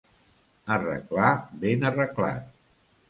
Arreglar 0.75 1.49
ben 1.53 1.81
arreglat. 1.91 2.49